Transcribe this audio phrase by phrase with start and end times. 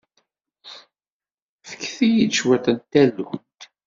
[1.67, 3.61] Fket-iyi cwiṭ n tallunt.